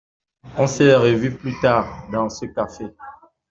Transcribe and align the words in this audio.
On 0.57 0.65
s’est 0.65 0.95
revu 0.95 1.29
plus 1.37 1.53
tard, 1.59 2.09
dans 2.11 2.27
ce 2.27 2.47
café. 2.47 2.87